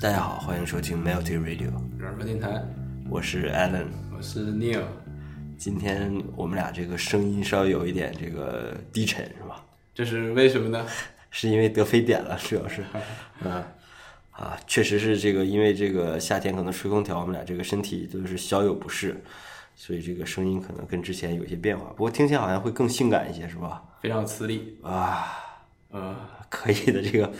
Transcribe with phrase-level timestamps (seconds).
[0.00, 1.72] 大家好，欢迎收听 Melty Radio，
[2.24, 2.62] 电台，
[3.10, 3.86] 我是 Alan。
[4.16, 4.84] 我是 Neil。
[5.56, 9.60] 今天我们俩这个声音稍微有一点这个低沉，是吧？
[9.92, 10.86] 这是为什么呢？
[11.32, 12.84] 是因为得非典了， 主要是，
[13.42, 13.64] 嗯，
[14.30, 19.20] 啊，确实是这个，因为这个夏天可能吹空调，我们俩这个身体都是小有不适，
[19.74, 21.86] 所以这个声音可能跟之前有些变化。
[21.86, 23.82] 不过听起来好像会更性感一些，是吧？
[24.00, 24.78] 非常磁力。
[24.80, 25.26] 啊，
[25.90, 26.14] 呃
[26.48, 27.32] 可以的，这个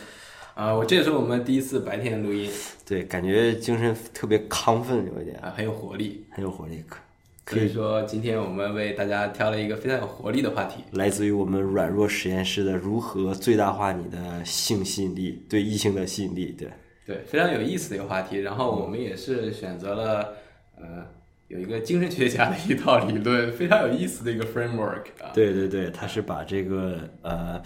[0.59, 2.51] 啊，我这也是我们第一次白天录音
[2.85, 6.25] 对，感觉精神特别亢奋，有一点啊，很有活力。
[6.31, 6.97] 很有活力，可
[7.45, 10.83] 可以说，今天我们为大家挑了一个非常有活力的话题。
[10.91, 16.67] 来自于我们软弱实验室的如何最大化你的性吸引力，对异性的吸引力，对。
[17.05, 18.39] 对，非常有意思的一个话题。
[18.39, 20.33] 然后我们也是选择了
[20.75, 21.05] 呃
[21.47, 25.31] 有一个精神学家的一套理论，非常有意思的一个 framework 啊。
[25.33, 27.61] 对对对，他是把这个呃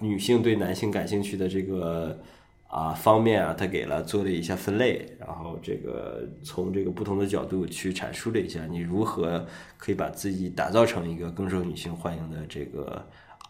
[0.00, 2.18] 女性对男性感兴趣的这个
[2.66, 13.00] 啊、方面啊，他给了做了一下分类，然后这个从这个不同的角度去阐述了一下你如何可以把自己打造成一个更受女性欢迎的这个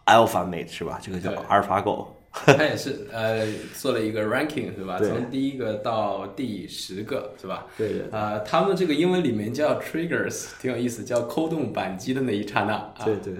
[0.05, 0.99] alpha mate 是吧？
[1.01, 2.15] 这个叫对阿尔法狗。
[2.31, 4.99] 他也是呃做了一个 ranking 是吧？
[4.99, 7.65] 从第一个到第十个是吧？
[7.77, 12.95] 对对呃，他们这个英文里面叫 triggers，挺有意思，叫扣动扳机的那一刹那啊。
[13.05, 13.33] 对对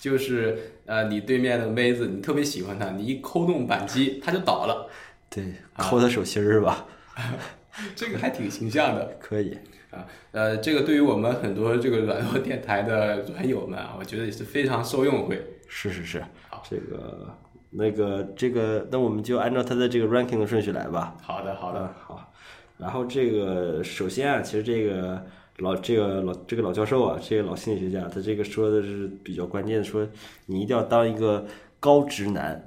[0.00, 4.88] 就是呃，你对面的妹子，你特别喜欢她，你一扣动扳机，她就倒了，
[5.28, 5.44] 对，
[5.76, 6.86] 抠她手心儿是吧？
[7.94, 9.56] 这个还挺形象的可以。
[9.90, 10.06] 啊。
[10.32, 15.40] 呃，这个对于我们很多这个软弱电台的软友们啊，我觉得也是非常受用会。
[15.68, 16.24] 是是是，
[16.68, 17.36] 这个
[17.70, 21.14] 那个这个，那我们就按照它的这个 ranking 的顺序来吧。
[21.20, 22.32] 好的，好的，嗯，好。
[22.78, 25.22] 然后这个首先啊，其实这个
[25.60, 30.06] 老这个老这个老教授啊，这个老心理学家，他这个说的是比较关键的，说
[30.46, 31.46] 你一定要当一个
[31.78, 32.66] 高直男。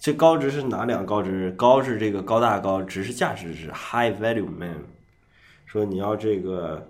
[0.00, 1.50] 这高值是哪两个高值？
[1.52, 4.76] 高是这个高大高，值是价值值，high value man。
[5.66, 6.86] 说你要这个，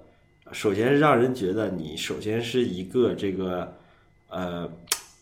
[0.52, 3.72] 首先是让人觉得你首先是一个这个
[4.28, 4.68] 呃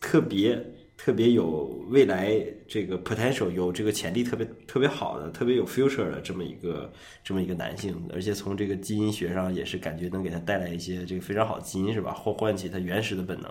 [0.01, 0.61] 特别
[1.03, 2.37] 特别有未来
[2.69, 6.93] 这个 potential 有这个潜力特别特别好的特别有 future 的这么一个
[7.25, 12.13] 这么一个男性，而且从这个基因学上也是感觉能给他带来一些这个非常好的基因是吧？
[12.13, 13.51] 或唤起他原始的本能。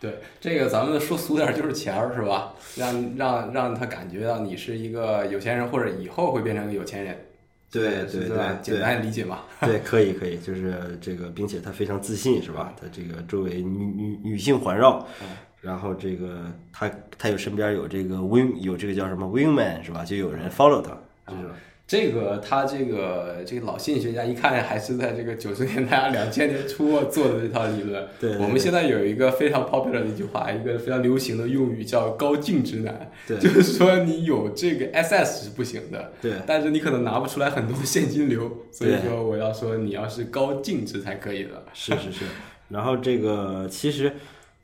[0.00, 2.54] 对这个咱们说俗点儿就是钱儿是吧？
[2.76, 7.16] 让让让他感觉到你是一个有钱人，或者以后会变成一个有钱人。
[7.72, 9.40] 对对对简单理解嘛。
[9.60, 12.72] 对，可以可以，就是这个，并且他非常自信，是吧？
[12.80, 15.04] 他这个周围女女女性环绕，
[15.64, 20.04] 然后这个他他有身边有这个 wing 有这个叫什么 wingman 是吧？
[20.04, 20.90] 就有人 follow 他，
[21.26, 21.42] 这种
[21.86, 28.06] 这个他这个这个老心理学家一看还是在这个九十年代、两千年初做的这套理论。
[28.18, 41.64] 对对对我们现在有一个非常 popular 的一句话，一个非常流行的用语叫“高净值男”，对就是说你有这个 SS 是不行的，对但是你可能拿不出来很多的现金流，所以说我要说你要是高净值才可以的。
[41.74, 42.24] 是是是。
[42.70, 44.10] 然后这个其实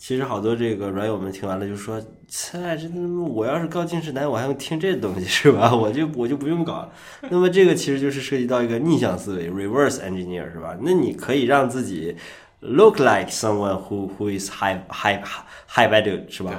[0.00, 5.76] 其实好多这个软友们听完了就说：“切，这他妈我要是高近视男，我还用听这东西是吧？
[5.76, 6.90] 我就我就不用搞。”
[7.28, 10.74] 那么这个其实就是涉及到一个逆向思维 （reverse engineer） 是吧？
[10.80, 12.16] 那你可以让自己
[12.60, 15.20] look like someone who who is high high
[15.68, 16.58] high value 是吧？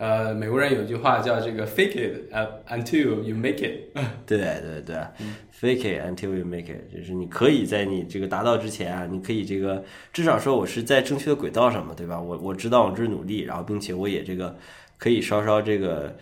[0.00, 3.92] 呃，美国人有句话叫这个 “fake it uh, until you make it”。
[4.24, 4.96] 对对对
[5.52, 12.18] ，fake it until you make it，就是你可以在你这个达到之前啊，你可以这个至少说我是在正确的轨道上嘛，对吧？
[12.18, 14.56] 我我知道我这是努力，然后并且我也这个
[14.96, 16.16] 可以稍稍这个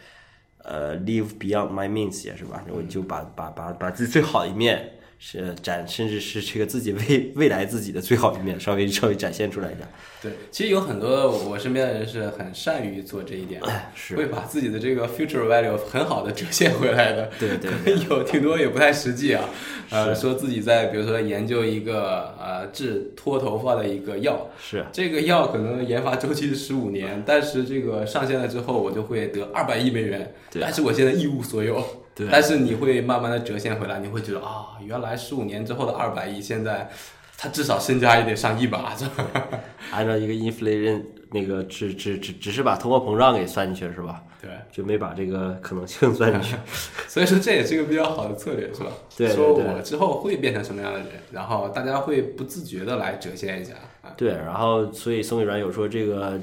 [0.65, 2.65] 呃 live beyond my means 也是吧？
[2.69, 9.81] 我就把把把把自己最好的一面是展，甚至是这个自己未未来自己的最好一面稍微稍微展现出来一下。
[10.23, 17.31] 对，其实有很多我身边的人是很善于做这一点的，是会把自己的这个 future value 很好的折现回来的。
[17.39, 17.71] 对对
[18.09, 19.45] 有挺多也不太实际啊，
[19.91, 31.85] 呃，说自己在比如说研究一个呃治脱头发的一个药，是这个药可能研发周期是十五年，但是这个上线了之后我就会得二百亿美元，对但是我现在一无所有。
[32.19, 36.91] 对但是你会慢慢的折现回来，你会觉得啊，原来十五年之后的二百亿，现在
[37.37, 38.93] 他至少身家也得上亿吧？
[38.99, 39.07] 这
[39.93, 44.23] 按照一个 inflation 那个只只只只是把通货膨胀给算进去是吧？
[44.43, 44.51] 对。
[44.73, 46.57] 就没把这个可能性算进去。
[47.07, 48.91] 所以说这也是一个比较好的策略，是吧？
[49.17, 54.11] 对对说我之后会变成什么样的人，然后大家会不自觉的来折现一下啊。
[54.17, 56.41] 对，然后所以松尾软有说这个，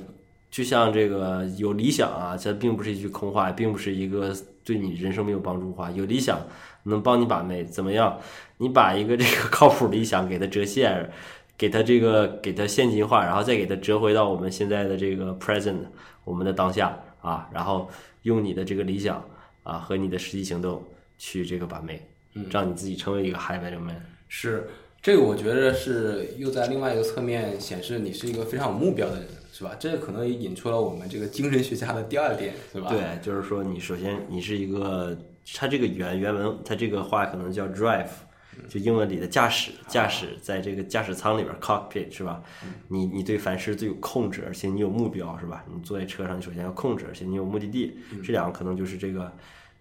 [0.50, 4.34] 就像这个有理想啊，这并不是一句空话，并不是一个
[4.64, 5.92] 对你人生没有帮助的话。
[5.92, 6.40] 有理想
[6.84, 8.20] 能帮你把妹，怎么样？
[8.58, 11.10] 你把一个这个靠谱理想给它折现，
[11.58, 15.80] 给它这个给它现金化，然后再给它折回到我们现在的这个 present，
[16.24, 17.90] 我们的当下啊，然后
[18.22, 19.22] 用你的这个理想
[19.64, 20.82] 啊和你的实际行动
[21.18, 22.02] 去这个把妹，
[22.50, 24.02] 让你自己成为一个 high value man。
[24.30, 24.70] 是
[25.02, 29.74] 这个，我觉得是又在另外一个侧面显示你是一个非常有目标的人，是吧？
[29.80, 32.90] 这个可能也引出了我们这个精神学家的第二点，是吧？
[32.90, 35.18] 对，就是说你首先你是一个，
[35.54, 38.10] 它这个原原文它这个话可能叫 drive，
[38.68, 42.44] 就英文里的驾驶，驾驶在这个驾驶舱里边 cockpit 是吧？
[42.90, 45.64] 你你对凡事最有控制，而且你有目标是吧？
[45.74, 49.32] 你坐在车上，你首先要控制，而且你有目的地，这两个可能就是这个。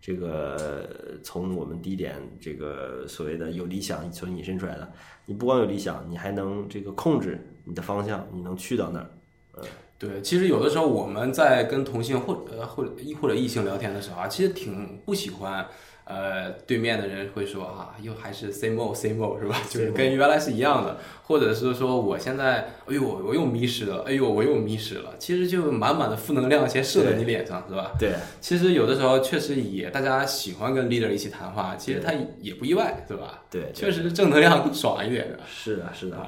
[0.06, 4.93] 这个从我们第一点，这个所谓的有理想所引申出来的，
[5.25, 9.11] 你不光有理想，你还能这个控制你的方向，你能去到那儿。
[9.56, 9.62] 呃，
[9.99, 15.67] 对，其实有的时候我们在跟同性或呃或者或者异性聊天的时候啊，其实挺不喜欢。
[16.06, 19.56] 呃，对面的人会说啊，又还是 same old same old 是吧？
[19.71, 25.15] 就是跟原来是一样的，或者是说我现在，哎呦，我又迷失了，哎呦，我又迷失了。
[25.19, 27.93] 其实就满满的负能量先射在你脸上，是吧？
[27.99, 28.12] 对。
[28.39, 33.43] 其实有的时候确实也，大家喜欢跟 leader 一起谈话，其实他也不意外，是吧？
[33.51, 35.39] 对，确实正能量更 爽一点的。
[35.49, 36.19] 是的，是的，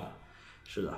[0.64, 0.94] 是的。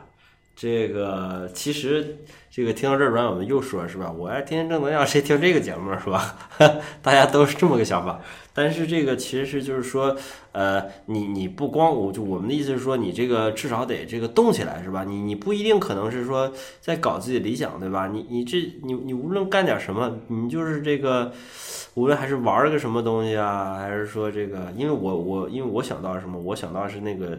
[0.60, 2.16] 这个其实，
[2.50, 4.10] 这个听到这儿，我们又说是吧？
[4.10, 6.36] 我要天天正能量，谁听这个节目是吧？
[7.00, 8.20] 大家都是这么个想法。
[8.52, 10.16] 但是这个其实是就是说，
[10.50, 15.04] 呃，你你不光我就我们的意思是说，你这个至少得这个动起来是吧？
[15.04, 18.08] 你你不一定可能是说在搞自己理想对吧？
[18.08, 21.30] 你你这你你无论干点什么，你就是这个，
[21.94, 27.38] 无论还是玩个什么东西啊，还是说这个，因为我我因为我想到什么，我想到是那个。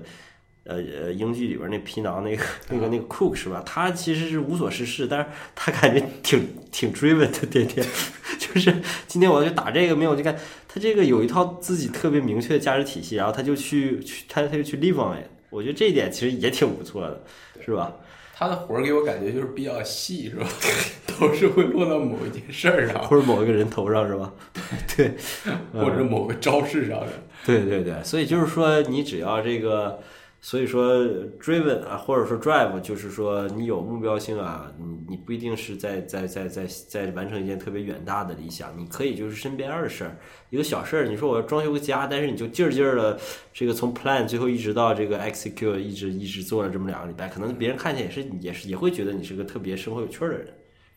[0.66, 3.64] 呃呃，英剧里边那皮囊那个那个那个 Cook 是吧？
[3.66, 5.26] 他其实是无所事事，但是
[5.56, 7.86] 他感觉挺挺 driven 的，天天
[8.38, 8.76] 就是
[9.08, 15.26] 今天我要去打这个，没有就看他这个有一套自己特别明确的价值体系，然后他就去去他他就去 live on it。
[15.50, 17.24] 我觉得这一点其实也挺不错的，
[17.66, 17.92] 是吧？
[18.36, 20.48] 他的活儿给我感觉就是比较细，是吧？
[21.20, 24.32] 都是会落到某一件事儿上，或者某一个人头上， 是吧？
[24.96, 25.14] 对，
[25.74, 27.08] 或者某个招式上的。
[27.46, 30.00] 对对对，所以就是说，你只要这个。
[30.42, 30.96] 所以说
[31.38, 40.18] ，driven 啊，或者说 drive，就是说你有目标性啊，你你不一定是在在在在在完成一件特别远大的理想，你可以就是身边的事儿，
[40.50, 43.20] 一个小事儿，你说我要装修个家，但是你就劲儿劲儿的
[43.54, 50.48] 这个从 plan 最后一直到这个 execute，一直一直做了这么两个礼拜，可能别人看见也是也是也会觉得你是个特别生活有趣儿的人。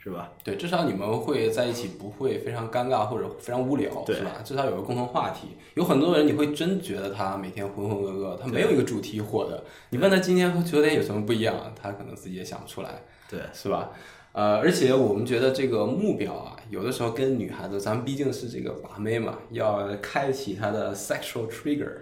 [0.02, 0.32] 是吧？
[0.42, 4.40] 对，至少你们会在一起，不会非常尴尬或者非常无聊，是吧？
[4.44, 5.50] 至少有个共同话题。
[5.74, 9.62] 有很多人，你会真觉得他每天浑浑噩噩，他没有一个主题火的。
[9.90, 13.90] 你问他今天和昨天有什么不一样，他可能自己也想不出来，对，是吧？
[14.32, 21.92] 呃，而且我们觉得这个目标啊，有的时候跟女孩子，咱们毕竟是这个把妹嘛，要开启她的 sexual trigger。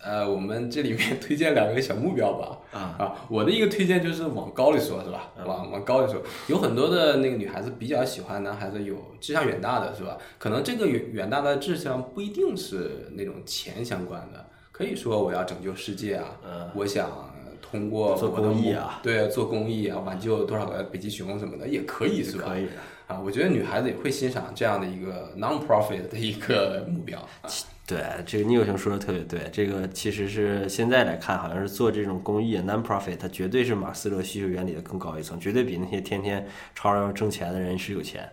[0.00, 2.58] 呃，我们这里面 推荐两个小目标吧。
[2.72, 5.32] 啊啊，我的一个推荐就是往高里说，是吧？
[5.44, 10.16] 往往高里说，有很多的那个女孩子比较喜欢男孩子有志向远大的，是吧？
[10.38, 16.36] 可能这个远远大的志向不一定是那种钱相关的，可以说我要拯救世界啊，
[16.74, 17.30] 我想
[17.60, 22.44] 通过做公益啊，对，做公益啊，挽救多少个北极熊什么的也可以，是吧？
[22.48, 22.68] 可以
[23.06, 27.50] 啊，我觉得女孩子也会欣赏这样的一个 non-profit 的一个目标啊。
[27.84, 29.50] 对，这个倪友雄说的特别对。
[29.52, 38.26] 这个其实是现在来看，好像是做这种公益 non-profit，它绝对是马斯洛需求原理的更高一层，绝对比那些天天吵着要挣钱的人是有钱。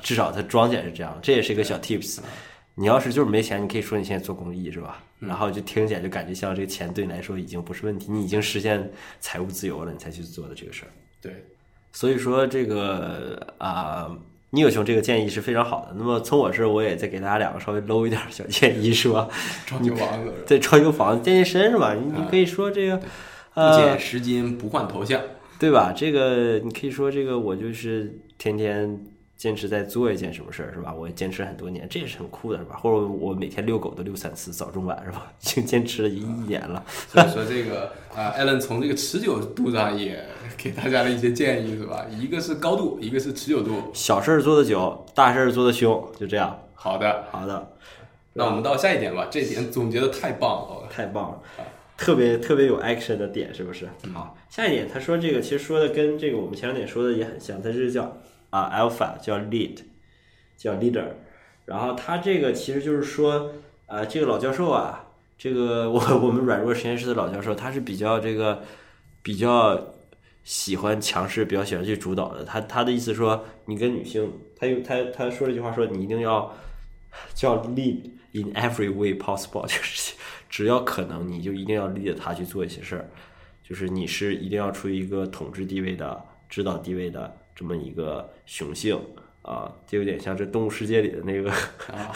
[0.00, 2.20] 至少他装起来是这样，这也是一个小 tips。
[2.76, 5.02] 你要是就是没钱，你可以说你现在做公益是吧？
[5.18, 8.88] 然后就听起来就感觉像这个钱对你来说已经不是问题，你已经实现
[9.20, 10.88] 财务自由了，你才去做的这个事儿。
[11.20, 11.44] 对，
[11.90, 14.16] 所以说这个啊。
[14.54, 15.94] 你有熊这个建议是非常好的。
[15.96, 19.26] 那么从我这，我也再给大家两个稍微 low 一点小建议，是吧？
[19.66, 21.94] 装修房子， 对，装修房子健健身是吧？
[21.94, 22.96] 你你可以说这个，
[23.54, 25.20] 不减十斤不换头像，
[25.58, 25.92] 对吧？
[25.96, 29.06] 这个你可以说这个，我就是天天。
[29.34, 30.94] 坚持在做一件什么事儿是吧？
[30.94, 32.76] 我坚持很多年，这也是很酷的是吧？
[32.76, 35.32] 或者我每天遛狗都遛三次，早中晚是吧？
[35.40, 36.80] 已经坚持了一一年了。
[37.08, 40.24] 所以说这个啊，艾伦从这个持久度上也
[40.62, 42.06] 给大家的一些建议是吧？
[42.08, 43.90] 一个是高度，一个是持久度。
[43.92, 46.56] 小事儿做的久，大事儿做的凶，就这样。
[46.74, 47.72] 好的，好的。
[48.34, 51.42] 那我们到下一点吧，这点总结的太棒了，太棒了，
[51.96, 53.88] 特别特别有 action 的点是不是？
[54.14, 58.16] 好，下一点他说这个其实说的跟这个我们前两点说的也很像，他是叫。
[58.50, 59.78] 啊，alpha 叫 lead，
[60.58, 61.06] 叫 leader，
[61.64, 63.50] 然后他这个其实就是说，
[63.86, 65.06] 啊，这个老教授啊，
[65.38, 68.62] 这个我我们软弱实验室的老教授，他是比较这个
[69.22, 69.94] 比较
[70.44, 72.44] 喜欢强势，比较喜欢去主导的。
[72.44, 76.54] 他他的意思说，你跟女性，他又他他说了一句话，说你一定要
[77.34, 80.14] 叫 lead in every way possible，就是
[80.48, 83.08] 只要可能，你就一定要 lead 他去做一些事儿，
[83.68, 87.36] 就是你是一定要处于一个统治地位的、指导地位的。
[87.54, 88.98] 这么一个雄性
[89.42, 91.52] 啊，就有点像这动物世界里的那个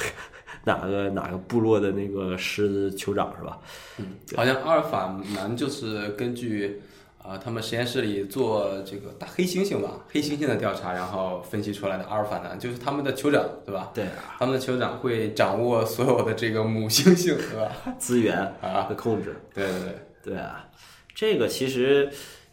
[0.65, 3.61] 哪个哪个部落的那个狮子酋长是吧？
[3.99, 6.81] 嗯好像阿尔法男就是根据
[7.27, 13.91] 啊、他们实验室里做这个大黑猩猩吧，黑猩猩的调查，然后分析出来的阿尔法男就是他们的酋长，对吧？
[13.93, 14.07] 对，
[14.39, 17.73] 他们的酋长会掌握所有的这个母猩猩，对吧？
[17.99, 19.37] 资源啊的控制。
[19.53, 20.69] 对对对，对啊，
[21.15, 22.09] 这个其实，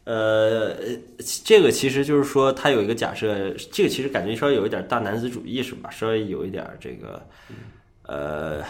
[0.05, 0.75] 呃，
[1.45, 5.89] 这个其实就是说，他有一个假设，这个其实感觉稍微有一点大男子主义是吧？
[5.91, 7.25] 稍微有一点这个，
[8.07, 8.63] 呃，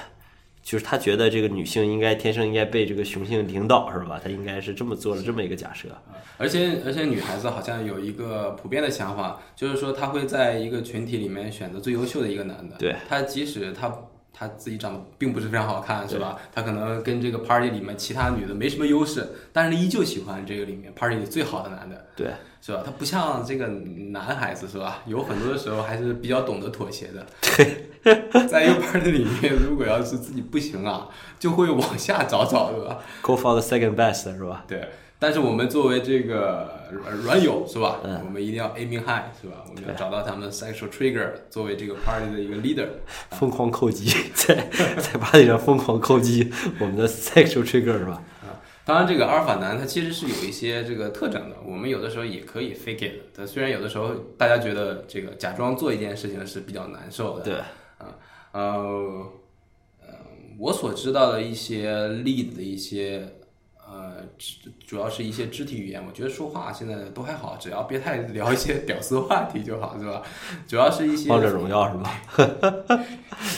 [0.63, 4.19] 就是他觉得这个女性应该天生应该被这个雄性领导是吧？
[4.23, 5.89] 他应该是这么做了这么一个假设。
[6.37, 12.75] 而且而且女孩子好像有一个普遍的想法，就是说她会在一个群体里面选择最优秀的一个男的。
[12.79, 13.93] 对，她即使她
[14.33, 16.39] 她自己长得并不是非常好看，是吧？
[16.51, 22.05] 他可能跟这个 party 里面其他女的没什么优势，但是依旧喜欢这个里面 party 里最好的男的。
[22.15, 22.81] 对，是吧？
[22.83, 25.03] 他不像这个男孩子，是吧？
[25.05, 27.25] 有很多的时候还是比较懂得妥协的。
[27.41, 31.07] 对，在一个 party 里面，如果要是自己不行啊，
[31.39, 34.65] 就会往下找找，是吧？Go for the second best 是吧？
[34.67, 34.89] 对。
[35.23, 38.01] 但是我们作为这个软软友，是吧？
[38.25, 39.63] 我们一定要 aiming high，是吧？
[39.69, 42.89] 我们要找到他们的 sexual trigger，作为这个 party 的一个 leader。
[43.31, 44.53] 疯狂扣击， 在
[44.97, 48.21] 在 party 上疯狂扣击我们的 sexual trigger 是吧？
[48.41, 53.47] 啊当然，这个阿尔法男他其实是有一些这个特征的，我们有的时候也可以 fake it 但。
[53.47, 57.53] 虽然有的时候大家觉得这个假装做一件事情是比较难受的，对，
[57.97, 58.11] 啊，
[58.51, 58.61] 呃，
[60.01, 60.07] 呃，
[60.59, 63.25] 我所知道的一些 lead 的一些，
[64.15, 70.21] 呃，主主要是一些肢体语言，我觉得说话现在都还好，只要别太聊一些 屌丝话题就好，是吧？
[70.67, 72.99] 主要是一些王者荣耀是吧？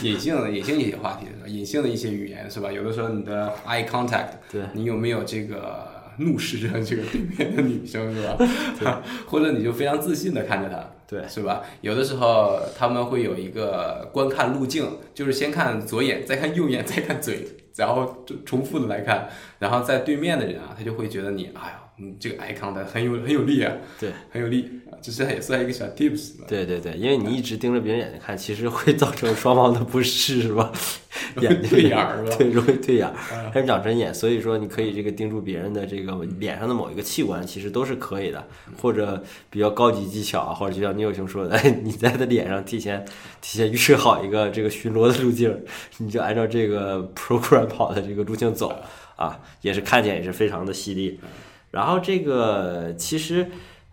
[0.02, 2.72] 隐性的隐性一些话题，隐性的一些语言是吧？
[2.72, 5.88] 有的时候你的 eye contact，对你有没有这个
[6.20, 7.04] 怒视着这个
[7.38, 9.02] 对面的女生是吧？
[9.28, 11.62] 或者你就非常自信的看着她，对是吧？
[11.82, 19.30] 有的时候他们会有一个观看路径，就是先看左眼，再看右眼，再看嘴，然后就重复的来看，
[19.60, 24.12] 然后在对面的人啊，他就会觉得你，哎呀，你这个 eye contact 很有很有力啊，对。
[24.30, 26.46] 很有力，啊这是也算一个小 tips 吧。
[26.48, 30.72] 对对对，因为你一直盯着别人眼睛看，其实会造成双方的不适，是吧？
[31.42, 33.14] 眼睛对眼儿是吧对，容易对眼儿，
[33.54, 34.14] 还是长针眼。
[34.14, 38.46] 所以说，你可以这个盯住别人的这个脸上的某一个器官，其实都是可以的，
[38.82, 43.06] 或者比较高级技巧啊，或者就像聂有兄说的，哎， 你在他脸上提前
[43.42, 45.58] 提前预设好一个这个巡逻的路径，
[46.00, 48.76] 你就按照这个 program 跑的这个路径走
[49.16, 51.20] 啊，也是看起来也是非常的犀利。
[51.76, 53.48] 然后这个其实。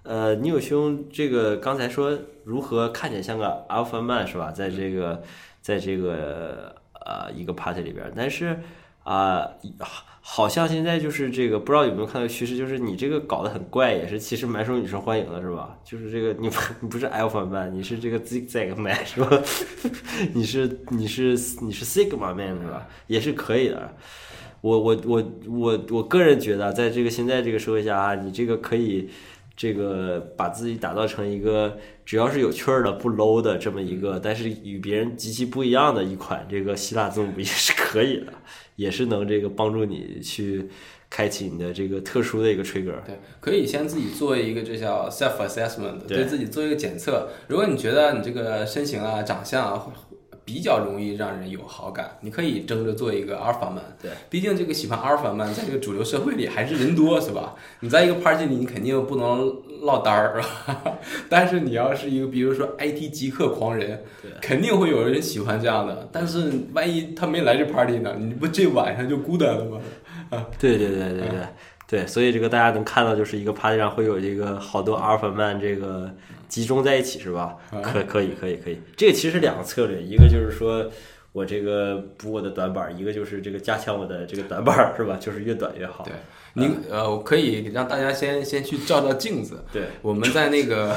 [0.05, 4.51] 呃，你有兄这个刚才说如何看起来像个 alpha man 是吧？
[4.51, 5.23] 在这个，
[5.61, 6.75] 在这个
[7.07, 8.59] 呃一个 party 里边，但是
[9.05, 9.49] 啊、
[9.79, 15.79] 好好像现在就是这个，不知道有没有看到趋势，就是你这个搞得很怪，也是其实蛮受女生欢迎的，是吧？
[15.85, 19.41] 就是这个你不 你不是 alpha man，你是这个 zigzag man 是吧？
[20.35, 22.89] 你是你是你是 sigma man 是吧？
[23.07, 23.95] 也是可以的。
[24.63, 29.11] 我我我我我个人觉得，在这个现在这个社会下啊，你这个可以
[29.55, 31.77] 这个把自己打造成一个
[32.07, 38.33] 只要是有趣儿的、不 low 的这么一个，但是与别人极其不一样的一款这个希腊字母 也是可以的，
[38.77, 40.69] 也是能这个帮助你去
[41.11, 43.03] 开启你的这个特殊的一个 trigger。
[43.05, 47.29] 对，可以先自己做一个这叫 self assessment，对对自己做一个检测。
[47.49, 49.93] 如果你觉得你这个身形啊、长相啊会
[50.45, 53.83] 比较容易让人有好感，你可以争着做一个阿尔法曼。
[54.01, 57.55] 对，毕竟这个喜欢阿尔法曼在这个主流社会里还是人多，是吧？
[57.81, 60.83] 你在一个 party 里，你肯定不能落单儿，是吧？
[61.29, 64.03] 但是你要是一个，比如说 IT 极客狂人，
[64.41, 66.09] 肯定会有人喜欢这样的。
[66.13, 68.15] 但是万一他没来这 party 呢？
[68.19, 69.81] 你不这晚上就孤单了吗？
[70.31, 71.39] 啊 对对对对对
[71.87, 76.11] 对，所以这个大家能看到，就是一个 party 上会有这个好多 alpha man 这个
[76.53, 77.57] 集中在一起，是吧？
[77.83, 80.87] 可可以可以可以，这个其实两个策略，一个就是说
[81.33, 85.17] 我这个补我的短板，一个就是这个加强我的这个短板，是吧？
[85.19, 86.05] 就是越短越好。
[86.05, 86.13] 对，
[86.53, 89.65] 您呃，我可以让大家先先去照照镜子。
[89.73, 90.95] 对，我们在那个，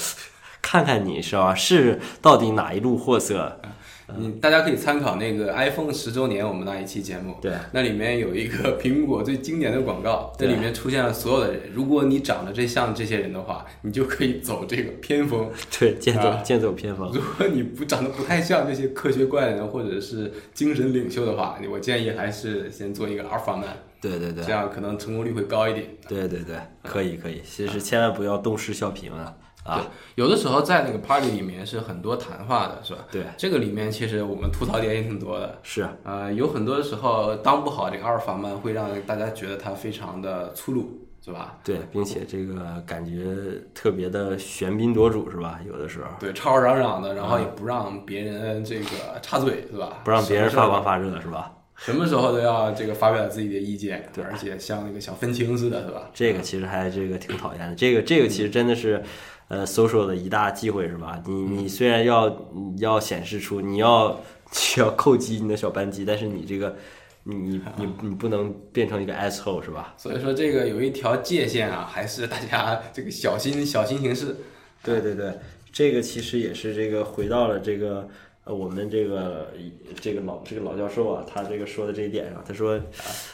[0.62, 1.54] 看看你是吧？
[1.54, 3.60] 是到底哪一路货色？
[4.08, 11.62] 嗯，大家可以参考那个 iPhone 十周年我们那一期节目，对，那里面有一个苹果最经典的广告，这里面出现了所有的人。
[11.72, 15.46] 如果你长得这像这些人的话，你就可以走这个偏锋；
[15.78, 16.42] 对，剑走啊。
[16.44, 17.10] 剑走偏锋。
[17.12, 23.66] 如果你不长得不太像这些科学怪人或者是精神领袖的话，我建议还是先做一个阿尔法曼，
[24.00, 24.44] 对对对。
[24.44, 25.84] 这样可能成功率会高一点。
[26.08, 29.34] 对对对，可以可以，其实千万不要东施效颦啊
[29.66, 29.86] 啊！
[30.14, 33.00] 有的时候在那个 party 里面是很多谈话的，是吧？
[33.10, 35.58] 对，这个里面其实我们吐槽点也挺多的。
[35.62, 41.58] 是呃，有很多的时候当不好这个阿尔法曼会让大家觉得他非常的粗鲁，是吧？
[41.64, 43.36] 对，并且这个感觉
[43.74, 45.60] 特别的喧宾夺主，是吧？
[45.66, 48.86] 有的时候对，吵吵嚷嚷的，然后也不让别人这个
[49.20, 50.00] 插嘴，是吧？
[50.04, 51.52] 不让别人发光发热，是吧？
[51.78, 56.08] 什么时候都要这个发表自己的意见，对而且像那个小愤青似的，是吧？
[56.14, 57.74] 这个其实还这个挺讨厌的。
[57.74, 59.02] 这个这个其实真的是，
[59.48, 61.22] 呃，social 的一大忌讳，是吧？
[61.26, 62.46] 你你虽然要
[62.78, 64.20] 要显示出你要
[64.52, 66.74] 需要扣击你的小扳机，但是你这个
[67.22, 69.94] 你你你你不能变成一个 asshole，是吧？
[69.96, 74.36] 所以说这个有一条界限啊，还是大家这个小心小心行事。
[74.82, 75.32] 对对对，
[75.72, 78.08] 这个其实也是这个回到了这个
[78.44, 79.52] 呃我们这个
[80.00, 82.80] 这个老这个老教授啊，他这个说的这一点上，他说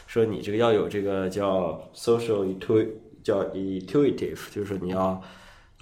[0.06, 2.86] 说你这个要有这个叫 social intu
[3.22, 5.20] 叫 intuitive，就是说你要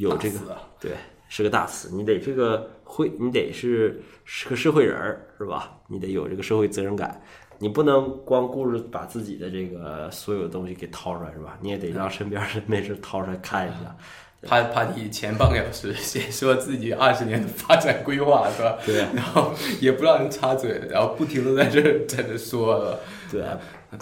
[0.01, 0.39] 有这个
[0.81, 0.93] 对
[1.29, 5.79] 是个大词，你得这个会你得是是个社会人儿是吧？
[5.89, 7.21] 你得有这个社会责任感。
[7.59, 11.59] 你不能光顾着把自己的这个所有东西给掏出来是吧？
[11.61, 13.95] 你也得让身边人 没事掏出来看一下。
[14.43, 18.79] 怕怕你前半个小时先说自己二十年的发展规划是吧？
[18.87, 19.53] 对然后
[19.83, 22.99] 也不让人插嘴，然后不停的在这儿在这说了。
[23.31, 23.45] 对，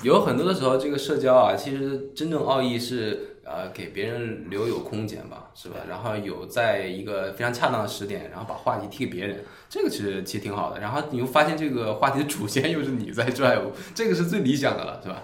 [0.04, 5.76] 有很多的时候，这个社交啊，其实真正奥义是呃给别人留有空间吧，是吧？
[5.88, 10.78] 然后有在一个非常恰当的时点，然后把话题踢给别人，这个其实其实挺好的。
[10.78, 15.22] 然后你又发现这个话题的主线又是你在 drive，这个是最理想的了，是吧？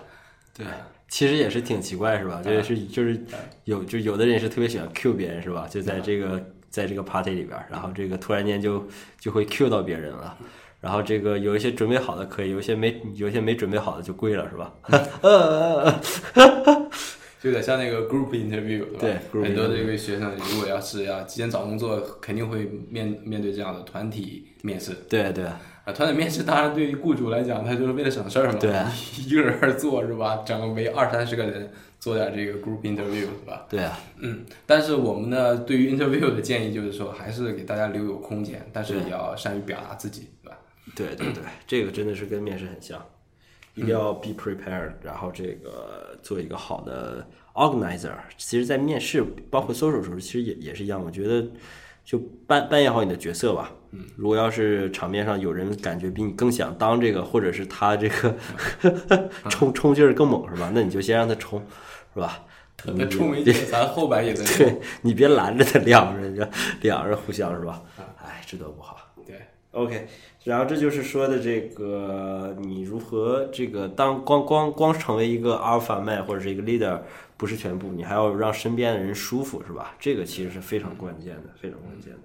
[0.57, 0.67] 对，
[1.09, 2.41] 其实也是挺奇怪，是吧？
[2.43, 3.23] 这是就是
[3.65, 5.69] 有就有的人是特别喜欢 Q 别人，是吧？
[5.69, 8.87] 就在这个在这个 party 里边，然后这个突然间就
[9.21, 10.37] 就会 Q 到别人了。
[10.81, 14.71] 然后这个有一些准备好的可以，有一些没有一些没准备好的就跪了，是吧？
[17.45, 18.99] 就有点像那个 group interview，对吧？
[19.01, 24.95] 对，group 很多这个学生如果要是要提前找工作，肯定会面面对这样的团体面试。
[25.11, 25.61] 对对啊，
[25.95, 28.71] 团体面试当然对于雇主来讲，他就是为了省事儿嘛，对，
[29.29, 30.43] 一个人儿做是吧？
[30.47, 31.71] 整为二三十个人
[32.01, 33.67] 做点这个 group interview 是吧？
[33.69, 40.59] 对啊，嗯，但是我们呢，对于 interview 的建议就是说，还是给大家留有空间，但是也要善于表达自己，对吧？
[40.97, 42.99] 对对对，这个真的是跟面试很像，
[43.75, 48.13] 一定要 be prepared，然后这个做一个好的 organizer。
[48.37, 51.03] 其实，在面试包括 social 的时候，其实也也是一样。
[51.05, 51.47] 我觉得
[52.05, 53.73] 就扮扮演好你的角色吧。
[53.91, 58.37] 嗯，如果要是场面上有人感觉比你更想当这个，或者是他这个
[59.51, 60.71] 冲冲劲儿更猛，是吧？
[60.75, 61.65] 那你就先让他冲，
[62.15, 62.45] 是吧？
[62.87, 64.45] 那冲一劲，咱后边也能。
[64.59, 66.45] 对你别拦着他，两个人就
[66.83, 67.83] 两个人互相是吧？
[68.23, 68.99] 哎，这多不好。
[69.25, 69.41] 对，
[69.75, 70.07] OK，
[70.45, 77.01] 然后这就是说的这个你如何这个当光光光成为一个 alpha man 或者是一个 leader
[77.37, 79.95] 不是全部，你还要让身边的人舒服，是吧？
[79.99, 82.21] 这个其实是非常关键的，非常关键的。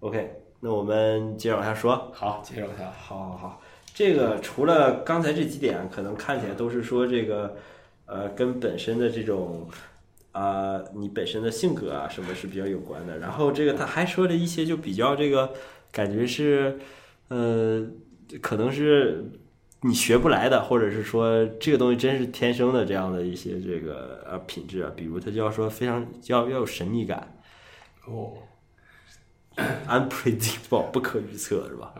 [0.00, 2.10] OK，那我们接着往下说。
[2.12, 2.92] 好，接着往下。
[3.00, 3.62] 好好好，
[3.94, 7.56] 这个除了刚才这几点，可能看起来都是说这个，
[8.04, 9.66] 呃，跟本身的这种，
[10.32, 13.16] 啊、你本身的性格啊什么是比较有关的。
[13.18, 15.54] 然后这个他还说了一些就比较这个
[15.92, 16.78] 感觉是，
[17.28, 17.86] 呃，
[18.40, 19.24] 可能是
[19.82, 27.36] 你学不来的，或者是说这个东西真是天生的这样的一些这个呃品质啊，比如他就要说非常要要有神秘感
[28.06, 28.34] 哦，，
[29.88, 31.94] unpredictable 不可预测是吧？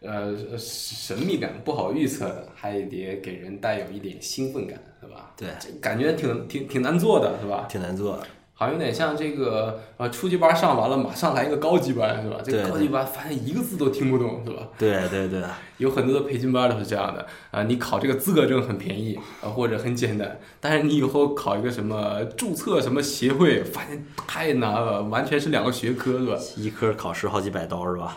[0.00, 5.34] 呃，神秘感不好预测，还得给人带有一点兴奋感，是吧？
[5.36, 5.48] 对，
[5.80, 7.66] 感觉挺挺挺难做的，是吧？
[7.68, 8.26] 挺难做的。
[8.60, 12.38] 好像有点像这个呃，初级班上完了，马上来一个高级班，是吧？
[12.44, 14.66] 这个高级班发现一个字都听不懂，是吧？
[14.76, 15.40] 对对对。
[15.76, 26.36] 有很多的培训班都是这样的啊、你考这个资格证很便宜啊、或者很简单，但是你以后考一个什么注册什么协会，发现太难了，完全是两个学科，是吧？
[26.58, 28.16] 一科考试好几百刀是吧？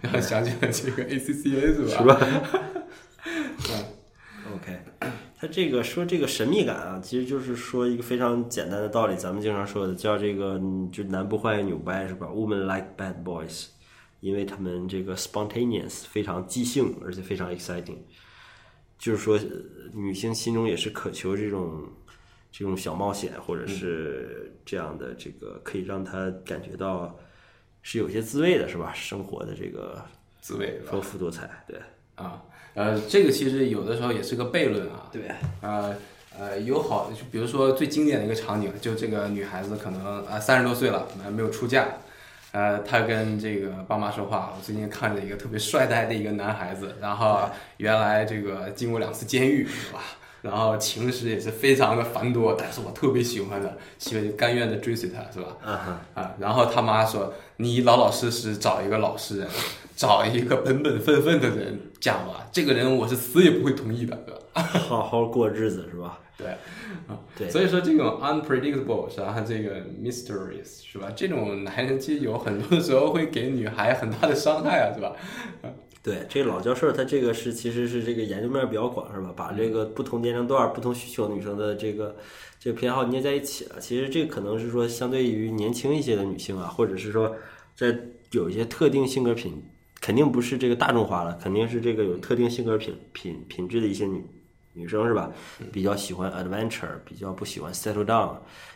[0.00, 1.90] 然 后想起了这个 ACCA 是吧？
[1.98, 2.18] 是吧？
[4.56, 4.80] OK，
[5.42, 13.66] 他这个说这个神秘感啊，其实就是说一个非常简单的道理，咱们经常说的叫这个嗯就男不坏女不爱是吧？Women like bad boys，
[14.20, 17.96] 因为他们这个 spontaneous 非常即兴，而且非常 exciting，
[18.96, 19.44] 就是说呃
[19.92, 21.88] 女性心中也是渴求这种
[22.52, 27.18] 这种小冒险，或者是这样的这个可以让她感觉到
[27.82, 28.92] 是有些滋味的，是吧？
[28.94, 30.00] 生活的这个
[30.40, 30.80] 滋味？
[30.86, 31.80] 丰富多彩，对。
[32.14, 32.40] 啊，
[32.74, 35.08] 呃，这个其实有的时候也是个悖论啊。
[35.12, 35.22] 对，
[35.60, 35.94] 呃
[36.38, 41.86] 呃，有好，就比如说最经典的一个场景，就这个女孩子可能啊三十多岁了，还没有出嫁，
[42.52, 47.40] 呃，她跟这个爸妈说话，我最近看着一个特别帅呆的一个男孩子，然后
[47.76, 50.00] 原来这个进过两次监狱，是吧？
[50.40, 55.56] 然后情史也是非常的繁多，但是我特别喜欢的，喜欢甘愿的追随他，是吧？
[56.14, 59.48] 啊，然后他妈说你老老实实找一个老实人，
[60.02, 64.60] 找一个本本分分的人嫁吧，这个人我是死也不会同意的，对吧？
[64.64, 66.18] 好好过日子是吧？
[66.36, 66.48] 对，
[67.06, 69.44] 啊，对所以说这种 unpredictable 是吧？
[69.46, 71.08] 这个 mysterious 是吧？
[71.14, 75.12] 这种男人其实有很多的时候会给女孩很大的伤害啊，是吧？
[76.02, 79.32] 对，这个老教授他这个是其实是这个研究面比较广是吧？
[79.36, 82.16] 把这个不同年龄段、不同需求女生的这个
[82.58, 83.76] 这个偏好捏在一起了。
[83.78, 87.36] 其实这可能是说相对于年轻一些的女性啊，或者是说
[87.76, 87.96] 在
[88.32, 89.62] 有一些特定性格品，
[90.02, 94.22] 肯定不是这个大众化了，肯定是这个有特定性格品品品质的一些女
[94.74, 95.30] 女生是吧？
[95.72, 98.34] 比较喜欢 adventure，比较不喜欢 settle down。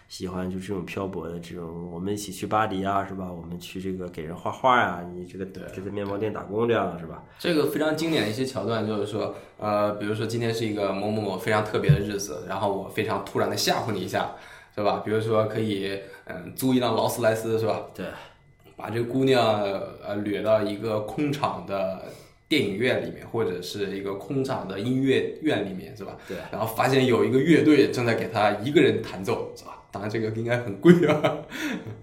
[0.09, 3.29] 喜欢就这种漂泊的这种，我们一起去巴黎啊，是吧？
[3.29, 7.25] 我们去这个给人画画啊，你这个就在面包店打工这样的是吧？
[7.41, 14.31] 这个非常经典的一些桥段就是说，呃，比如说今天是一个某某某非常特别的日子，然后我非常突然的吓唬你一下，
[14.77, 15.03] 是吧？
[15.05, 17.83] 比如说可以，嗯，租一辆劳斯莱斯，是吧？
[17.93, 18.07] 对，
[18.87, 19.61] 把这个姑娘
[20.07, 22.05] 呃掠到一个空场的
[22.47, 26.17] 电影院里面，或者是一个空场的音乐院里面，是吧？
[26.29, 26.37] 对。
[26.53, 29.83] 然后发现有一个乐队正在给她一个人弹奏，是吧？
[29.91, 31.37] 当然这个应该很贵啊。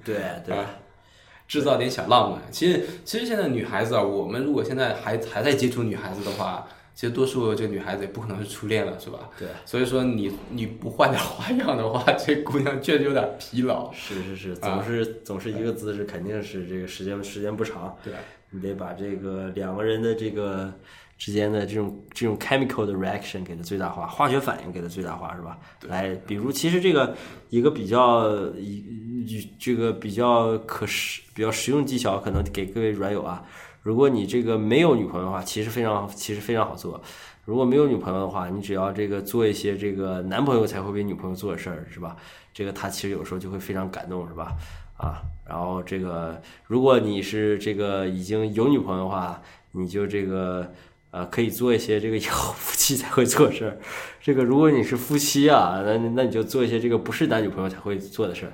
[0.04, 0.58] 对对。
[1.48, 2.42] 制造点小浪漫。
[2.52, 9.30] 其实，其实现在女孩子啊，我们如果现在还还在接触女孩子的话，其实多数这女孩子也不可能是初恋了，是吧？
[9.38, 9.48] 对。
[9.66, 13.92] 所以说你你不换点花样的话， 这姑娘确实有点疲劳。
[13.92, 17.96] 是是是，总是、总是一个姿势，肯定是这个时间时间不长。
[18.04, 18.14] 对。
[18.52, 20.72] 你得把这个两个人的这个
[21.18, 25.58] 之间的这种这种 chemical 的 reaction 给它最大化，化学反应给它最大化，是吧？
[25.88, 27.16] 来，比如其实这个
[27.50, 33.44] 一个比较一这个比较可实比较实用技巧，可能给各位软友啊，
[33.84, 37.00] 如果你这个没有女朋友的话，其实非常其实非常好做。
[37.46, 42.16] 如果没有女朋友的话，你只要这个做一些这个男朋友才会为女朋友做的事儿，是吧？
[42.54, 44.56] 这个他其实有时候就会非常感动，是吧？
[44.98, 49.42] 啊，然后这个，如果你是这个已经有女朋友的话，
[49.74, 50.72] 你就这个
[51.12, 53.78] 呃，可以做一些这个 以后夫妻才会做事儿。
[54.22, 58.54] 这个如果你是夫妻啊，那那你就做一些这个不是男女朋友才会做的事儿，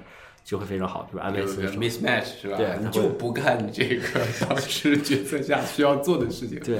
[0.49, 1.45] 就会非常好，就是安慰
[1.77, 2.57] mismatch 是吧？
[2.57, 6.59] 对，你就不干你这个当时角色下需要做的事情。
[6.61, 6.79] 对。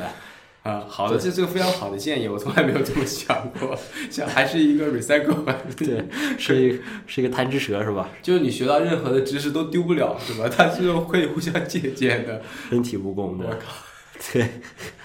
[0.62, 3.80] 啊，好的，这是个非常好的建议，我从来没有这么想过，
[4.10, 5.36] 想还是一个 recycle，
[5.78, 6.04] 对，
[6.38, 8.10] 是一是一个贪吃蛇是吧？
[8.22, 10.50] 就是你学到任何的知识都丢不了是吧？
[10.50, 13.46] 它是会互相借鉴的，身体蜈蚣的。
[13.46, 13.74] 我靠，
[14.32, 14.46] 对，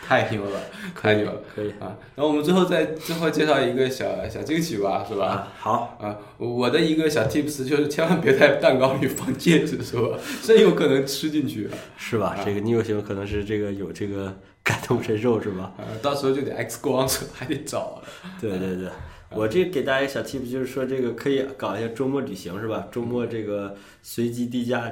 [0.06, 0.60] 太牛了，
[1.00, 1.96] 太牛了，可以啊。
[2.14, 5.26] 然后我们最后再最后介绍一个小小惊喜吧，是吧？
[5.26, 10.18] 啊、好啊，我的一个小 tips 就是千万别在蛋糕里放戒指，是吧？
[10.42, 12.36] 真有可能吃进去，是吧？
[12.44, 14.36] 这个你有些可能是这个有这个。
[14.64, 15.74] 感同身受是吧？
[15.76, 18.00] 啊，到时候就得 X 光， 还得找。
[18.40, 18.88] 对对对，
[19.28, 22.88] 我这给大家一个小 tips，就是说这个可以搞一下周末旅行是吧？
[22.90, 24.90] 周末这个随机低价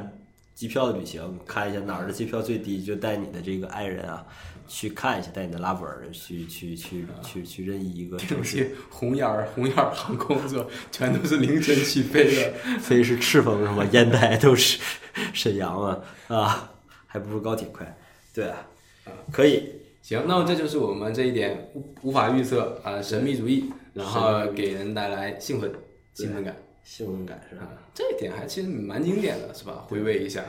[0.63, 4.25] 机票的旅行，看一下哪儿的机票最低，就带你的这个爱人啊
[4.69, 8.71] 去看一下，带你的 lover 去去去去去任意一个城市。
[8.89, 10.65] 红眼儿红眼儿航空是吧？
[10.93, 13.85] 全都是凌晨起飞的， 飞是赤峰是吗？
[13.91, 14.79] 烟台都是
[15.33, 16.73] 沈阳啊啊，
[17.09, 17.99] 还不如高铁快。
[18.33, 18.65] 对啊。
[19.33, 19.69] 可以，
[20.01, 25.73] 行，那么这就是我们这一点无无法预测啊，神秘主义，然后给人带来兴奋、
[26.15, 27.69] 兴奋感、兴奋感是吧？
[27.95, 29.87] 这一点还其实蛮经典的，是吧？
[29.89, 30.45] 回味一下，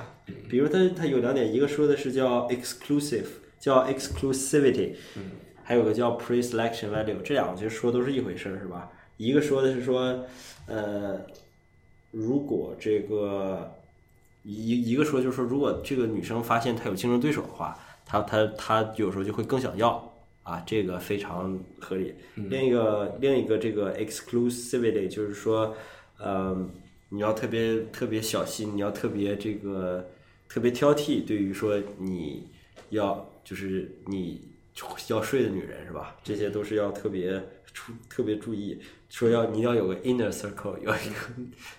[0.50, 3.26] 比如它它有两点，一个说的是叫 exclusive，
[3.60, 5.32] 叫 exclusivity，嗯，
[5.64, 8.92] 还有个叫 pre-selection value，这两个其实说都是一回事儿，是吧？
[9.18, 10.26] 一个说的是说，
[10.68, 11.22] 呃，
[12.12, 13.76] 如果这个
[14.44, 17.78] 一一个说就是说，如果这个女生发现她有竞争对手的话。
[18.06, 22.14] 她她她有时候就会更想要啊，这个非常合理。
[22.36, 25.74] 另一个另一个这个 exclusivity 就是说，
[26.24, 26.56] 呃，
[27.10, 30.08] 你要特别特别小心，你要特别这个
[30.48, 32.48] 特别挑剔，对于说你
[32.90, 34.42] 要就是你
[35.10, 36.16] 要睡的女人是吧？
[36.24, 37.42] 这些都是要特别
[37.74, 41.16] 出特别注意，说要你要有个 inner circle，有一个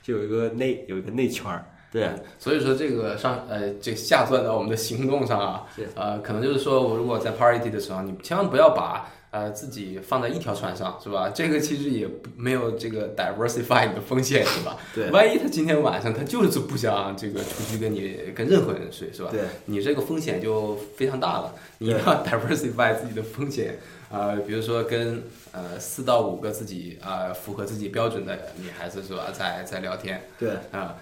[0.03, 1.65] 就有一个内有一个内圈儿。
[1.91, 11.29] 对，所以说这个上呃，这下钻到我们的行动上啊，呃，可能就是说我如果在 party 的时候，你千万不要把呃自己放在一条船上，是吧？
[11.35, 14.77] 这个其实也没有这个 diversify 的风险，是吧？
[14.95, 19.31] 对，万一他今天晚上他就是不想这个出去跟你跟任何人睡，是吧？
[19.33, 23.81] 对，你这个风险就非常大了，你要 diversify 自己的风险。
[24.09, 30.23] 啊，比如说跟呃四到五个自己啊符合自己标准的女孩子是吧，在在聊天。
[30.39, 30.95] 对啊，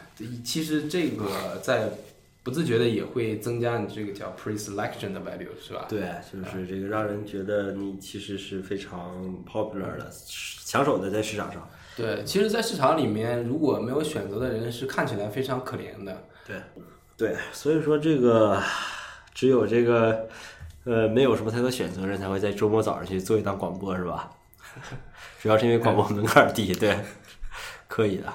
[0.42, 1.90] 其实这个在
[2.42, 5.86] 不自觉的也会增加你这个叫 pre-selection 的 value，是吧？
[5.88, 6.00] 对，
[6.32, 10.10] 就是这个让人觉得你其实是非常 popular 的，
[10.66, 11.68] 抢手的在市场上。
[11.96, 16.24] 对，其实，在市场里面，如果没有选择的人是看起来非常可怜的。
[16.46, 16.56] 对，
[17.16, 18.60] 对，所以说这个
[19.34, 20.26] 只有这个
[20.84, 24.30] 呃没有什么太多选择人才会在周末早上去做一档广播，是吧？
[25.40, 26.98] 主要是因为广播门槛低，对，
[27.86, 28.32] 可以的。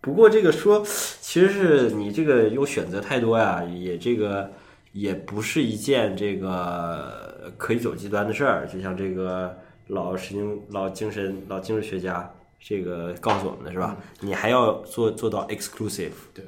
[0.00, 0.84] 呃，不过这个说，
[1.20, 4.50] 其实是你这个有选择太多呀，也这个
[4.92, 8.66] 也不是一件这个可以走极端的事儿。
[8.66, 9.56] 就像这个
[9.88, 13.96] 老神经、老精神、老精神学家这个告诉我们的是吧？
[14.20, 16.12] 你还要做做到 exclusive。
[16.34, 16.44] 对，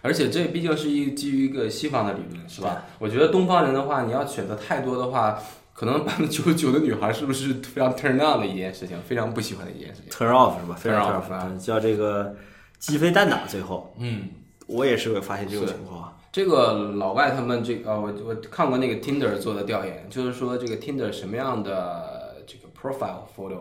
[0.00, 2.84] 而且这毕竟是一基于一个西方的理论，是吧？
[2.98, 5.38] 我觉得东方人的话，你要选择太多的话。
[5.74, 10.74] 可能百分之九十九的女孩是不是非常 turn on 的一件事情，非常不喜欢的一件事情？turn off 是吧？
[10.74, 12.36] 非常 turn off，叫这个
[12.82, 13.46] 鸡飞蛋打。
[13.46, 14.28] 最后，嗯，
[14.66, 16.18] 我也是会发现这种情况。
[16.32, 23.60] 这个老外他们这呃，我我看过那个 Tinder 做的调研，就是说这个 Tinder 什么样的这个 profile photo，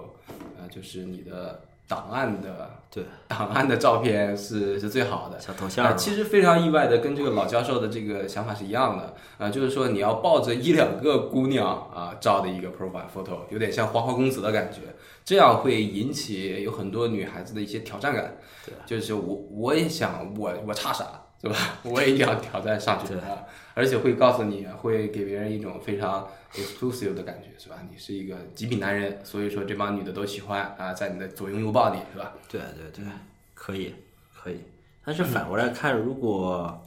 [0.58, 1.62] 呃，就是你的。
[1.88, 14.84] 档案的对档案的照片是是最好的小头像，其实非常意外的，跟这个老教授的这个想法是一样的啊，就是说你要抱着一两个姑娘啊照的一个 profile photo，有点像花花公子的感觉，
[15.24, 21.06] 这样会引起有很多女孩子的一些挑战感，对，就是我我也想我我差啥
[21.42, 21.58] 对吧？
[21.84, 26.28] 我也要挑战上去啊，而且会告诉你会给别人一种非常。
[26.54, 27.78] exclusive 的感觉是吧？
[27.90, 32.34] 你是一个极品男人，所以说这帮女的都喜欢啊，在你的左拥右抱里是吧？
[32.50, 33.10] 对对对，
[33.54, 33.96] 可以
[34.38, 34.60] 可以。
[35.06, 36.84] 但是反过来看，如果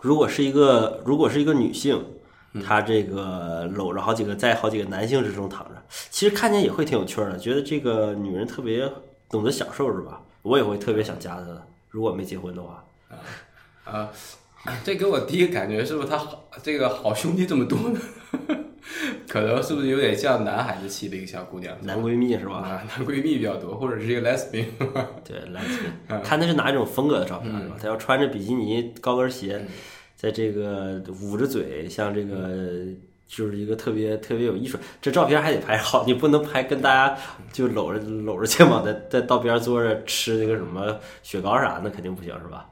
[0.00, 2.04] 如果是一个如果是一个女性，
[2.60, 8.90] 她这个搂着好几个在好几个男性之中躺着，其实看见也会挺有趣的，觉得这个女人特别
[9.28, 10.20] 懂得享受是吧？
[10.42, 12.84] 我也会特别想加她的，如果没结婚的话。
[13.84, 14.08] 啊。
[14.82, 18.00] 这给我第一个感觉是不是他好这个好兄弟这么多呢？
[19.28, 21.72] 可能是不是有点像男孩子气的一个小姑娘？
[21.82, 22.82] 男闺蜜是吧？
[22.98, 24.64] 男闺蜜比较多，或者是一个 lesbian。
[25.24, 26.18] 对，lesbian。
[26.20, 27.76] 看那是哪一种风格的照片是吧？
[27.80, 29.64] 他要穿着比基尼高跟鞋，
[30.16, 32.86] 在这个捂着嘴，像这个
[33.28, 34.78] 就是一个特别特别有艺术。
[35.00, 37.16] 这照片还得拍好，你不能拍跟大家
[37.52, 42.68] 就搂着搂着肩膀在在道边坐着吃那个什么雪糕啥，那肯定不行是吧？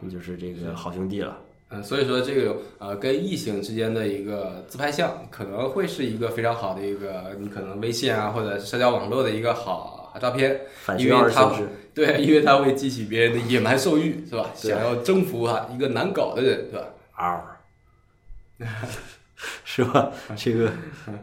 [0.00, 1.36] 那就是这个好兄弟了，
[1.70, 10.60] 嗯，所以说这个呃跟异性之间的一个自拍像，可能会是一个非常好的一个你可能微信啊或者社交网络的一个好照片，
[10.98, 11.52] 因为他
[11.94, 14.50] 对，因为他会激起别人的野蛮兽欲，是吧？
[14.54, 16.84] 想要征服啊一个难搞的人，是吧？
[17.16, 17.44] 嗷，
[19.64, 20.12] 是吧？
[20.36, 20.70] 这个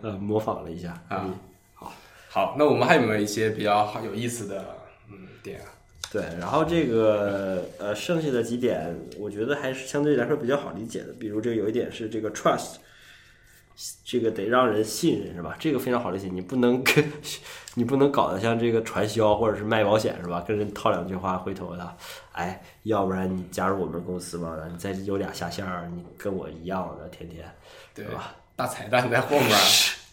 [0.01, 1.25] 呃模仿了一下啊，
[1.73, 1.93] 好，
[2.29, 4.65] 好，那我们还有没有一些比较好有意思的
[5.09, 5.67] 嗯点啊？
[6.11, 11.13] 对，然后这个呃，剩下的几点，我觉得还是相对来说比较好理解的。
[11.19, 12.75] 比如这个有一点是这个 trust，
[14.03, 15.55] 这个得让人信任，是吧？
[15.59, 17.03] 这个非常好理解，你不能跟，
[17.75, 20.43] 你不能搞得像这个传销或者是卖保险，是吧？
[20.47, 21.97] 跟人套两句话，回头的，
[22.31, 27.45] 哎，要不然你加入我们公司吧，你再有俩下线儿，你跟我一样的，天天，
[27.93, 28.35] 对吧？
[28.55, 29.49] 大彩蛋在后面。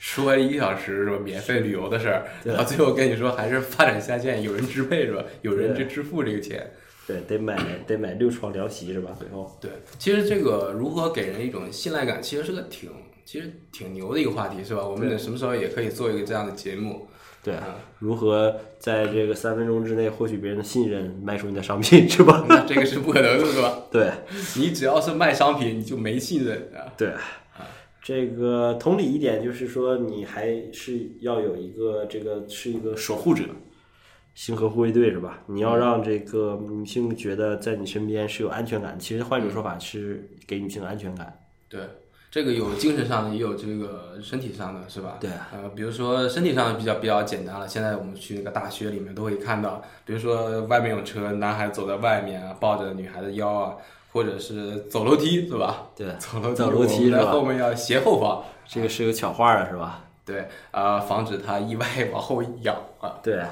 [0.04, 5.22] 说一个小时说免费旅游的事儿，然后最后跟你说还是发展下线，有人支配是吧？
[5.42, 6.68] 有人去支付这个钱，
[7.06, 9.16] 对，得买得买六床凉席是吧？
[9.16, 9.70] 最后，对，
[10.00, 12.90] 其实这个如何给人一种信赖感，其实是个挺
[13.24, 14.86] 其实挺牛的一个话题是吧？
[14.86, 17.06] 我们什么时候也可以做一个这样的节目？
[17.42, 17.54] 对，
[17.98, 22.44] 如何在这个三分钟之内获取别人的信任，卖出你的商品 是吧？
[22.48, 23.82] 那这个是不可能的是吧？
[23.90, 24.10] 对，
[24.56, 26.92] 你只要是卖商品，你就没信任啊。
[26.96, 27.12] 对。
[28.04, 33.44] 这个同理一点就是说，你还是要有一个这个是一个守护者，
[34.34, 35.44] 星河护卫队是吧？
[35.46, 38.98] 你要让这个女性觉得在你身边是有安全感。
[38.98, 41.32] 其实换一种说法是给女性安全感。
[41.68, 41.80] 对，
[42.32, 45.18] 这个有精神上的，也有这个身体上的，是吧？
[45.20, 45.30] 对。
[45.52, 47.68] 呃，比如说身体上比较比较简单了。
[47.68, 53.74] 现在我们去那个大学里面都会看到，比如说外面有车，男孩走在外面啊，抱着女孩的腰啊。
[54.14, 55.86] 或者是走楼梯是吧？
[55.96, 60.04] 对，走 楼走楼梯在后面要斜后方，这个是有巧话的是吧？
[60.26, 63.18] 对，啊，防止他意外往后仰啊。
[63.22, 63.42] 对，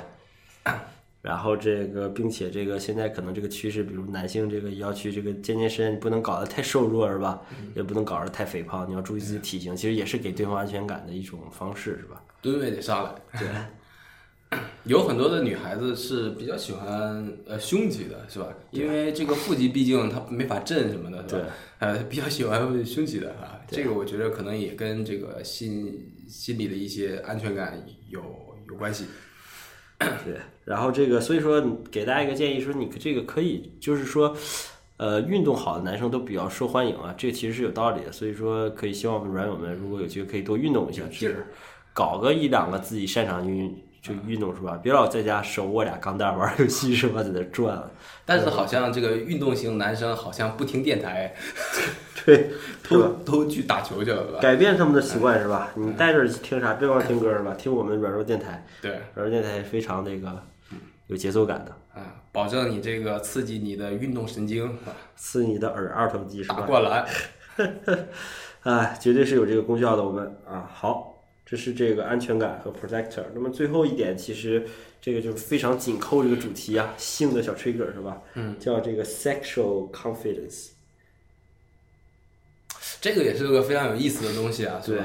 [1.22, 7.42] 然后这个，并且这个现在可能这个趋势，比如男性这个要去这个健健身，不能搞得太瘦弱是吧？
[7.74, 12.22] 也不能搞得太肥胖，你要注意自己体型，其实也是给对方安全感的一种方式是吧？
[12.40, 13.14] 吨位得上来。
[13.38, 13.48] 对。
[14.82, 18.48] 有很多的女孩子是比较喜欢呃胸肌的，是吧？
[18.72, 21.46] 因为这个腹肌毕竟它没法震什么的，是吧？
[21.78, 23.60] 呃，比较喜欢胸肌的啊。
[23.68, 28.20] 这个我觉得可能也跟这个心心理的一些安全感有
[28.68, 29.04] 有关系。
[30.24, 30.34] 对，
[30.64, 34.34] 然后这个所以说给大家一个建议，说你这个可以就是说，
[34.96, 38.10] 呃，运动好的男生都比较受欢迎啊，这个其实是有道理的。
[38.10, 41.46] 所以说，可以希望我们软友们如果有机会可以多运动一下，是
[41.92, 44.78] 搞个一两个自己擅长运就运动是吧？
[44.82, 47.82] 别老在家手握俩钢弹玩游戏是吧，在那转。
[48.24, 51.34] 但是好像这个运动型男生好像不听电台，
[52.24, 52.50] 对，
[52.88, 54.38] 都都去打球去了，是吧？
[54.40, 55.70] 改变他们的习惯是吧？
[55.74, 56.74] 你戴着听啥？
[56.74, 57.54] 别光听歌是吧？
[57.58, 60.42] 听我们软弱电台，对，软弱电台非常那个
[61.08, 61.72] 有节奏感的。
[61.92, 64.78] 啊，保证你这个刺激你的运动神经，
[65.16, 66.60] 刺激你的耳二头肌是吧？
[66.60, 67.04] 打灌篮，
[68.62, 70.04] 哎，绝对是有这个功效的。
[70.04, 71.09] 我们啊，好，
[71.50, 73.24] 这是这个安全感和 protector。
[73.34, 74.64] 那么最后一点，其实
[75.02, 78.22] 这个就是非常紧扣这个主题啊，性的小 trigger 是吧？
[78.34, 80.68] 嗯，叫这个 sexual confidence。
[83.00, 85.04] 这个也是个非常有意思的东西啊，是吧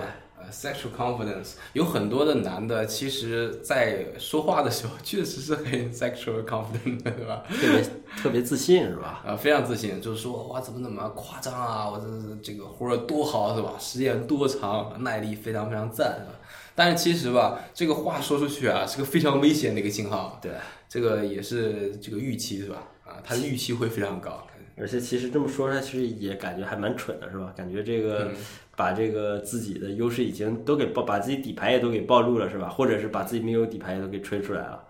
[0.52, 7.44] ？sexual confidence 有很多的男的，其实在说话的时候确实是很 sexual confident 的，对吧？
[7.50, 7.84] 特别
[8.22, 9.24] 特别自信是吧？
[9.26, 13.74] 啊，非常自信，就是说哇，怎么怎么夸张啊，我这这个活儿多好是吧？
[13.80, 16.35] 时间多长，耐力非常非常赞是吧？
[16.76, 20.38] 但是其实吧，这个话说出去啊，是个非常危险的一个信号。
[20.42, 20.52] 对，
[20.90, 22.84] 这个也是这个预期是吧？
[23.06, 24.46] 啊，他的预期会非常高。
[24.78, 27.54] 而且其实这么说出来，其实也感觉还蛮蠢的，是吧？
[27.56, 28.30] 感觉这个
[28.76, 32.68] 把这个自己的优势已经都给暴，把自己底牌也都给暴露了，是吧？
[32.68, 34.84] 或者是把自己没有底牌也都给吹出来了。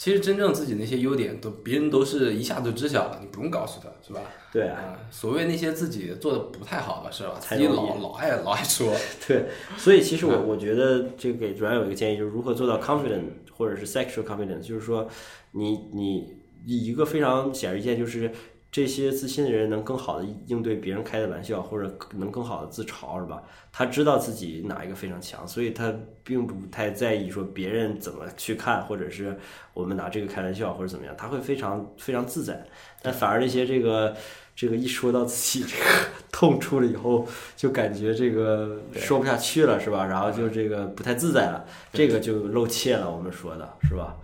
[0.00, 4.22] 其实真正自己那些优点，都别人都是一下就知晓了，你不用告诉他，是吧？
[4.50, 4.96] 对啊。
[5.10, 7.34] 所谓那些自己做的不太好的，是吧？
[7.38, 8.94] 自己老老爱老爱说。
[9.28, 9.44] 对，
[9.76, 15.06] 所以其实我我觉得这个给主要有一个建议，就是如何做到 confident 或者是 sexual confident，就是说
[15.52, 16.34] 你你
[16.64, 18.32] 一个非常显而易见就是。
[18.72, 23.42] 这些自信的人能更好的应对别人开的玩笑，或者能更好的自嘲，是吧？
[23.72, 29.36] 他知道自己哪一个非常强，所以他并不太在意说别人怎么去看，或者是
[29.74, 32.64] 我们拿这个开玩笑或者怎么样，他会非常非常自在。
[33.02, 34.16] 但反而那些这个
[34.54, 35.84] 这个一说到自己这个
[36.30, 40.04] 痛处了以后，就感觉这个说不下去了，是吧？
[40.04, 43.10] 然后就这个不太自在了，这个就露怯了。
[43.10, 44.16] 我们说的是吧？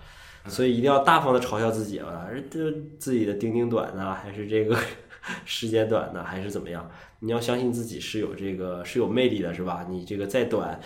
[0.49, 4.77] 所以一定要大方的嘲笑自己啊，这自己的丁丁短呢，还是这个
[5.45, 6.91] 时间短呢，还是怎么样？
[7.21, 9.87] 你要相信自己是有这个是有魅力的，是吧？
[9.89, 10.79] 你这个再短，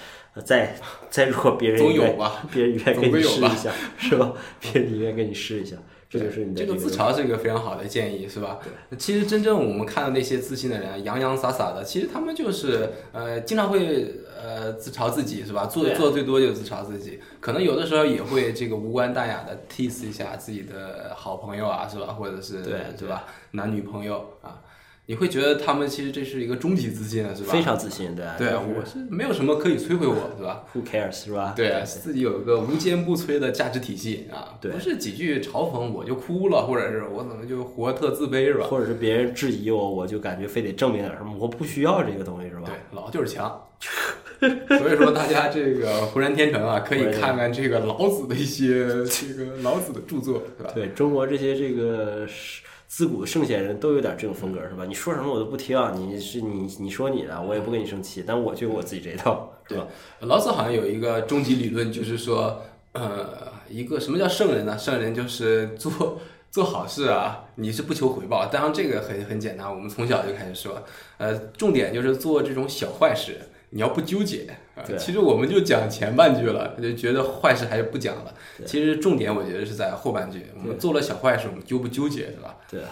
[0.44, 0.76] 再
[1.10, 2.46] 再弱，别人总有吧？
[2.52, 4.32] 别人愿意跟你试一下，是吧？
[4.60, 5.76] 别人愿意跟你试一下。
[6.08, 8.58] 这就是你的这个自嘲是一个非常好的建议，是吧？
[8.62, 8.98] 对。
[8.98, 15.66] 其实真正我们看到那些自信的人，洋洋洒洒的，其实他们就是呃，经常会呃自嘲自己，是吧？
[15.66, 22.06] 做做最多就自嘲自己，可能有的时候也会这个无关大雅的 tease 一下自己的好朋友啊，是吧？
[22.06, 23.24] 或者是对，对吧？
[23.52, 24.62] 男女朋友啊。
[25.06, 27.52] 你会觉得他们其实这是一个终极自信了，是吧？
[27.52, 28.24] 非常自信，对。
[28.38, 31.52] 对，我是没有什么可以摧毁我，对吧？Who cares，是吧？
[31.56, 38.66] 对，自己有一个无坚不摧的价值体系啊，不是几句嘲讽我就哭了，或者是我怎么就活特自卑，是吧？
[38.68, 42.66] 或者是别人质疑我，我就感觉非得证明点什么，我不需要这个东西，是吧？
[42.66, 43.60] 对，老就是强。
[44.78, 50.70] 所以说，大家这个浑然天成啊，可以看看这个老子的一些这个老子的著作，是吧？
[50.74, 52.62] 对中国这些这个是。
[52.92, 54.84] 自古圣贤人都有点这种风格，是吧？
[54.84, 59.86] 你说什么我都不听，你是你你说你的，我也不跟你生气，但我就我自己这一套，是吧？
[60.22, 62.60] 老子好像有一个终极理论，就是说，
[62.94, 63.28] 呃，
[63.68, 64.76] 一个什么叫圣人呢？
[64.76, 68.46] 圣人就是做做好事啊，你是不求回报。
[68.46, 70.82] 当然这个很很简单，我们从小就开始说，
[71.18, 73.36] 呃，重点就是做这种小坏事。
[73.70, 78.34] 你要不纠结啊，其实我们就讲前半句了，就觉得坏事还是不讲了。
[78.66, 82.56] 其实重点我觉得是在后半句，我们做了小坏事，我们纠不纠结，是吧？
[82.68, 82.90] 对啊。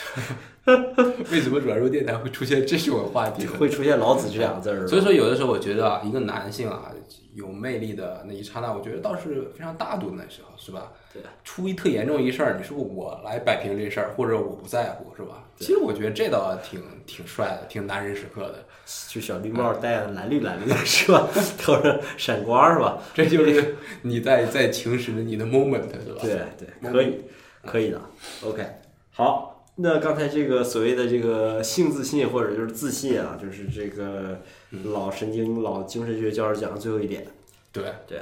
[1.30, 3.46] 为什么软弱电台会出现这种话题？
[3.46, 4.86] 会出现老子这两个字儿？
[4.86, 6.90] 所以说，有的时候我觉得啊，一个男性啊，
[7.34, 10.92] 有魅力的那一刹那，我觉得倒是非常大度的那时候，是吧？
[11.12, 11.22] 对。
[11.44, 15.44] 出一特严重一事儿，你说我来摆平这事儿，或者我不在乎，是吧？
[15.60, 18.64] 其实我觉得这倒挺挺帅的，挺男人时刻的。
[19.08, 21.28] 就小绿帽戴蓝绿蓝绿的是吧？
[21.62, 23.00] 头上闪光是吧？
[23.14, 26.20] 这就是你在在情时你的 moment 是吧？
[26.20, 27.20] 对对，可以
[27.64, 28.00] 可以的。
[28.42, 28.66] OK，
[29.12, 29.46] 好。
[29.82, 34.40] 那刚才这个所谓的这个性自信或者就是自信啊，就是这个
[34.84, 37.26] 老神经老精神学教授讲的最后一点。
[37.72, 38.18] 对对，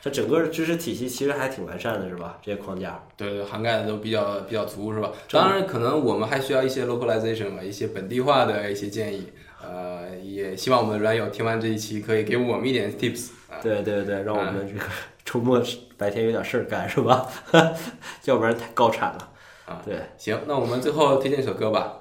[0.00, 2.38] 这整个知识体系其实还挺完善的，是吧？
[2.42, 3.02] 这些框架。
[3.16, 5.10] 对对，涵盖的都比较比较足，是吧？
[5.30, 9.28] 当然，可能我们还需要一些 localization 嘛，一些本地化的一些建议。
[9.60, 13.30] 呃，也希望我们的软友听完这一期可以给我们一点 tips。
[13.62, 14.84] 对对对，让我们这个
[15.24, 15.60] 周末
[15.96, 17.26] 白天有点事儿干，是吧？
[18.26, 19.32] 要不然太高产了。
[19.64, 21.98] 啊，对，行，那我们最后推荐一首歌吧。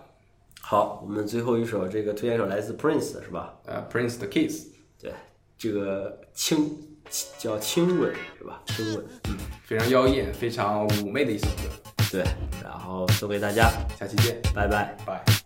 [0.62, 3.56] 好，我们最后一首这个推荐一首来自 Prince 是吧？
[3.66, 4.68] 呃，Prince 的 Kiss，
[5.02, 5.12] 对，
[5.58, 6.78] 这个亲
[7.38, 8.62] 叫亲吻是吧？
[8.68, 11.93] 亲吻，嗯，非常妖艳、非常妩媚的一首歌。
[12.12, 12.24] 对，
[12.64, 14.95] 然后送给大家，下期见，拜拜。
[15.06, 15.45] 拜。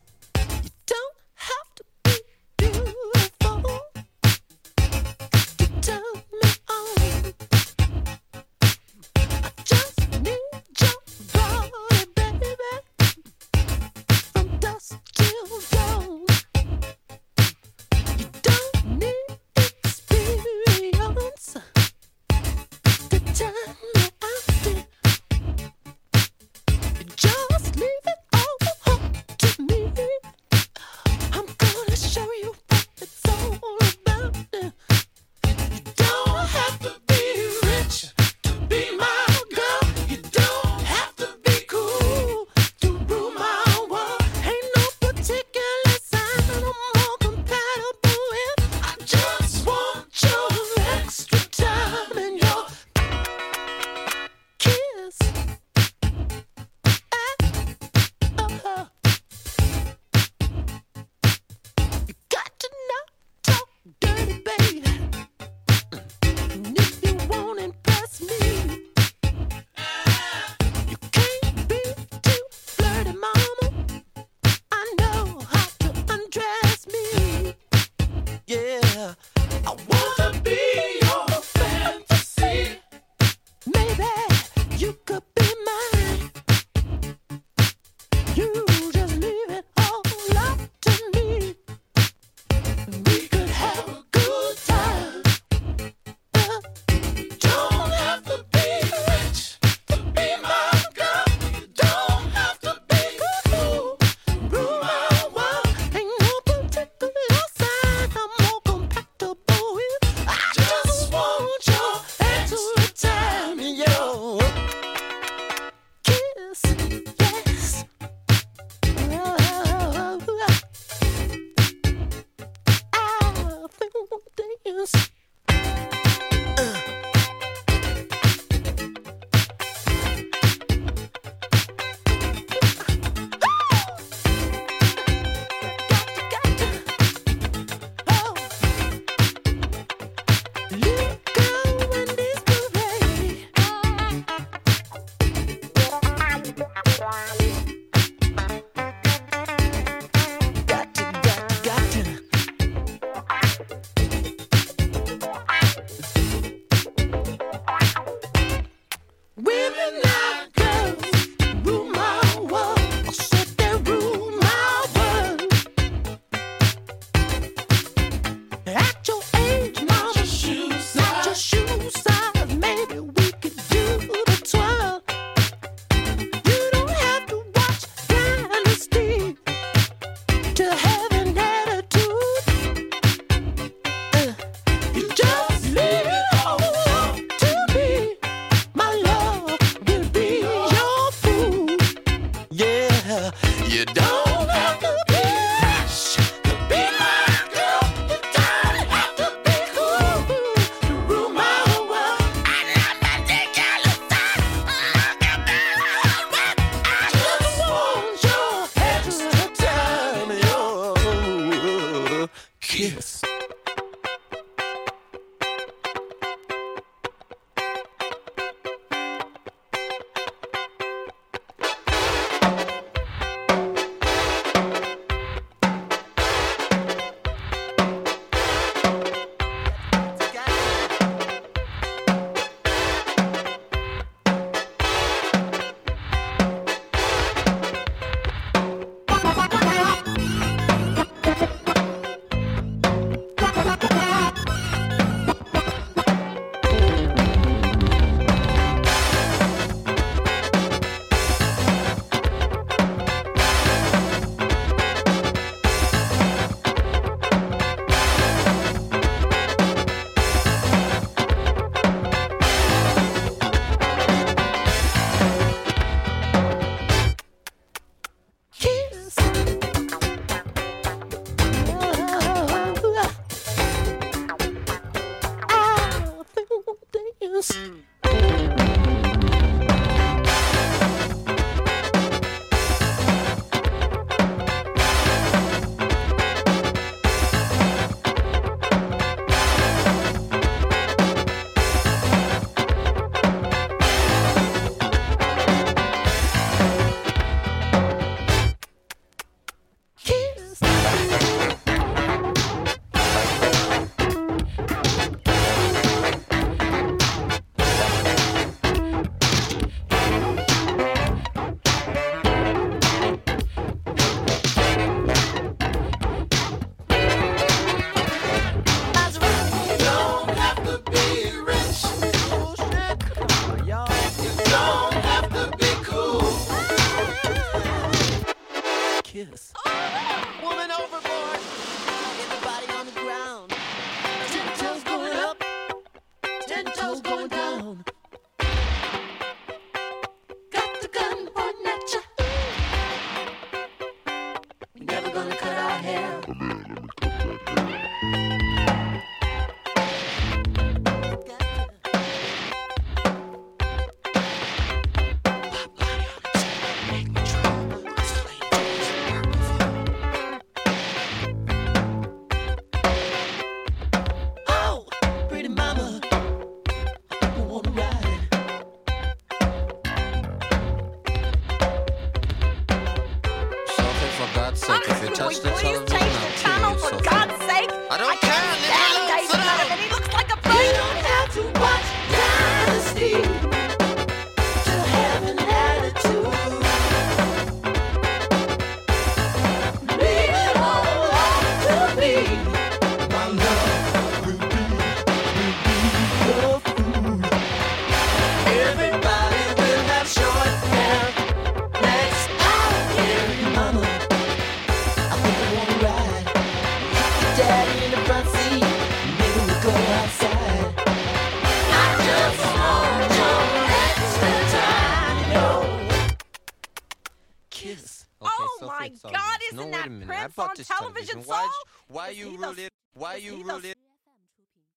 [193.69, 194.08] You die.